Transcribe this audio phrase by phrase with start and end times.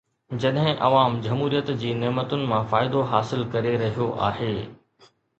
[0.43, 4.49] جڏهن عوام جمهوريت جي نعمتن مان فائدو حاصل ڪري رهيو آهي.